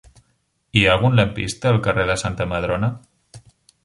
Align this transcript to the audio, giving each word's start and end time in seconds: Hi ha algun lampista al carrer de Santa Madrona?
Hi 0.79 0.85
ha 0.85 0.93
algun 0.95 1.17
lampista 1.19 1.69
al 1.73 1.77
carrer 1.87 2.05
de 2.13 2.15
Santa 2.21 2.47
Madrona? 2.55 2.91